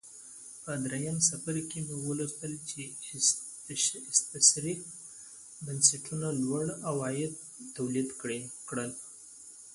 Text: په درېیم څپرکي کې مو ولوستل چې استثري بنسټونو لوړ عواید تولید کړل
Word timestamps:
په 0.63 0.71
درېیم 0.85 1.17
څپرکي 1.27 1.63
کې 1.69 1.79
مو 1.87 1.95
ولوستل 2.07 2.53
چې 2.69 2.81
استثري 4.11 4.73
بنسټونو 5.65 6.27
لوړ 6.43 6.65
عواید 6.89 7.33
تولید 7.75 8.09
کړل 8.69 8.91